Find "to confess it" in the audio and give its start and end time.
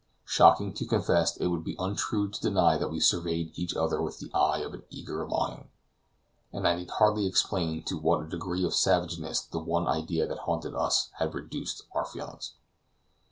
0.73-1.45